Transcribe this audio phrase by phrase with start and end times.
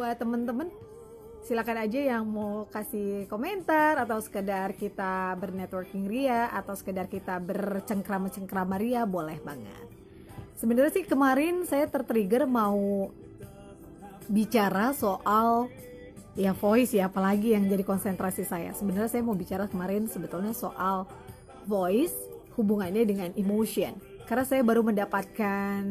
[0.00, 0.72] buat temen-temen
[1.44, 8.80] silakan aja yang mau kasih komentar atau sekedar kita bernetworking ria atau sekedar kita bercengkrama-cengkrama
[8.80, 9.84] ria boleh banget.
[10.56, 13.12] Sebenarnya sih kemarin saya tertrigger mau
[14.24, 15.68] bicara soal
[16.32, 18.72] ya voice ya apalagi yang jadi konsentrasi saya.
[18.72, 21.04] Sebenarnya saya mau bicara kemarin sebetulnya soal
[21.68, 22.16] voice
[22.56, 24.00] hubungannya dengan emotion.
[24.24, 25.84] Karena saya baru mendapatkan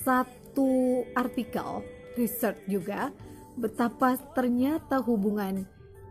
[0.00, 3.14] satu artikel research juga
[3.54, 5.62] betapa ternyata hubungan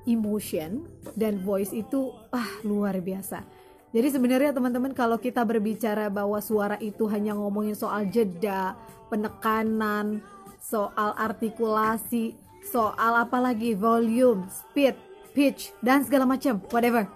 [0.07, 0.87] emotion
[1.19, 3.43] dan voice itu ah luar biasa.
[3.91, 8.75] Jadi sebenarnya teman-teman kalau kita berbicara bahwa suara itu hanya ngomongin soal jeda,
[9.07, 10.19] penekanan,
[10.59, 12.35] soal artikulasi,
[12.67, 14.95] soal apalagi volume, speed,
[15.31, 17.07] pitch dan segala macam, whatever.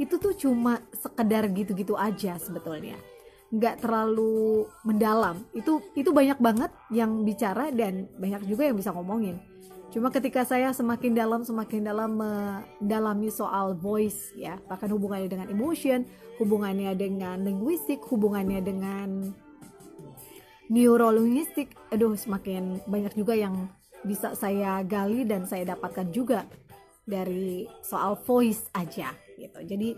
[0.00, 2.96] Itu tuh cuma sekedar gitu-gitu aja sebetulnya.
[3.48, 5.40] Nggak terlalu mendalam.
[5.56, 9.40] Itu itu banyak banget yang bicara dan banyak juga yang bisa ngomongin
[9.88, 16.04] Cuma ketika saya semakin dalam semakin dalam mendalami soal voice ya, bahkan hubungannya dengan emotion,
[16.36, 19.32] hubungannya dengan linguistik, hubungannya dengan
[20.68, 23.72] neurolinguistik, aduh semakin banyak juga yang
[24.04, 26.44] bisa saya gali dan saya dapatkan juga
[27.08, 29.64] dari soal voice aja gitu.
[29.64, 29.96] Jadi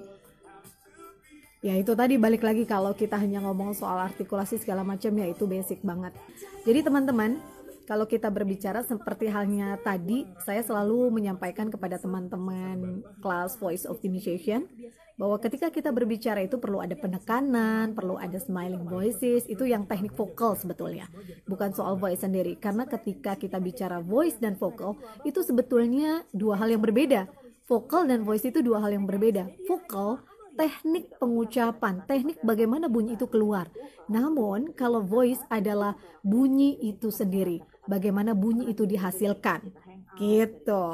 [1.60, 5.44] ya itu tadi balik lagi kalau kita hanya ngomong soal artikulasi segala macam ya itu
[5.44, 6.16] basic banget.
[6.64, 7.40] Jadi teman-teman
[7.90, 14.62] kalau kita berbicara seperti halnya tadi, saya selalu menyampaikan kepada teman-teman kelas voice optimization
[15.18, 20.14] bahwa ketika kita berbicara itu perlu ada penekanan, perlu ada smiling voices, itu yang teknik
[20.14, 21.10] vokal sebetulnya,
[21.50, 22.54] bukan soal voice sendiri.
[22.62, 24.94] Karena ketika kita bicara voice dan vokal,
[25.26, 27.26] itu sebetulnya dua hal yang berbeda.
[27.66, 29.50] Vokal dan voice itu dua hal yang berbeda.
[29.66, 30.22] Vokal
[30.54, 33.70] teknik pengucapan, teknik bagaimana bunyi itu keluar.
[34.10, 39.70] Namun, kalau voice adalah bunyi itu sendiri bagaimana bunyi itu dihasilkan.
[40.18, 40.86] Gitu.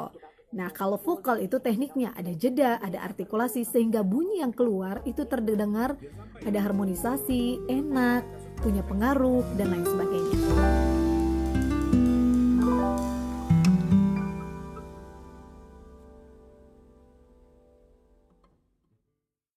[0.47, 5.99] Nah, kalau vokal itu tekniknya ada jeda, ada artikulasi sehingga bunyi yang keluar itu terdengar
[6.41, 8.23] ada harmonisasi, enak,
[8.63, 10.76] punya pengaruh dan lain sebagainya.